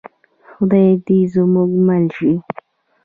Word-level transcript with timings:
خدای 0.53 0.89
دې 1.05 1.19
زموږ 1.33 1.71
مل 1.85 2.05
شي 2.17 2.31